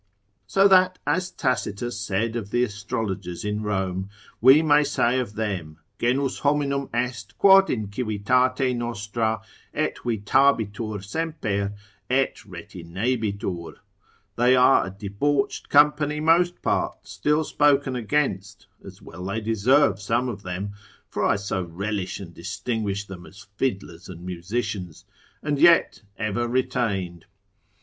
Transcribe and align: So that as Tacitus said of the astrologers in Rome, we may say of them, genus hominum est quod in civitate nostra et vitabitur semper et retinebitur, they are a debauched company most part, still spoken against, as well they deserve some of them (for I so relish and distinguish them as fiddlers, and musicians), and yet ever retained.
So 0.47 0.67
that 0.67 0.97
as 1.05 1.29
Tacitus 1.29 1.99
said 1.99 2.35
of 2.35 2.49
the 2.49 2.63
astrologers 2.63 3.45
in 3.45 3.61
Rome, 3.61 4.09
we 4.41 4.63
may 4.63 4.83
say 4.83 5.19
of 5.19 5.35
them, 5.35 5.77
genus 5.99 6.39
hominum 6.39 6.89
est 6.91 7.37
quod 7.37 7.69
in 7.69 7.91
civitate 7.93 8.75
nostra 8.75 9.41
et 9.75 9.97
vitabitur 10.03 11.03
semper 11.03 11.73
et 12.09 12.33
retinebitur, 12.47 13.75
they 14.37 14.55
are 14.55 14.87
a 14.87 14.89
debauched 14.89 15.69
company 15.69 16.19
most 16.19 16.63
part, 16.63 16.97
still 17.03 17.43
spoken 17.43 17.95
against, 17.95 18.65
as 18.83 19.03
well 19.03 19.23
they 19.25 19.39
deserve 19.39 20.01
some 20.01 20.29
of 20.29 20.41
them 20.41 20.71
(for 21.09 21.23
I 21.23 21.35
so 21.35 21.61
relish 21.61 22.19
and 22.19 22.33
distinguish 22.33 23.05
them 23.05 23.27
as 23.27 23.45
fiddlers, 23.55 24.09
and 24.09 24.25
musicians), 24.25 25.05
and 25.43 25.59
yet 25.59 26.01
ever 26.17 26.47
retained. 26.47 27.27